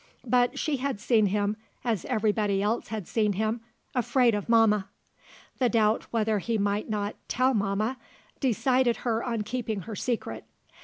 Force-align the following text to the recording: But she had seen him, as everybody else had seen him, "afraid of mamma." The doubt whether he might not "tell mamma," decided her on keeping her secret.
But 0.25 0.57
she 0.57 0.77
had 0.77 0.99
seen 0.99 1.27
him, 1.27 1.57
as 1.83 2.05
everybody 2.05 2.59
else 2.59 2.87
had 2.87 3.07
seen 3.07 3.33
him, 3.33 3.61
"afraid 3.93 4.33
of 4.33 4.49
mamma." 4.49 4.89
The 5.59 5.69
doubt 5.69 6.05
whether 6.09 6.39
he 6.39 6.57
might 6.57 6.89
not 6.89 7.15
"tell 7.27 7.53
mamma," 7.53 7.97
decided 8.39 8.97
her 9.05 9.23
on 9.23 9.43
keeping 9.43 9.81
her 9.81 9.95
secret. 9.95 10.43